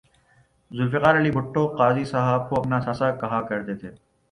[0.71, 3.91] ذوالفقار علی بھٹو قاضی صاحب کو اپنا اثاثہ کہا کر تے تھے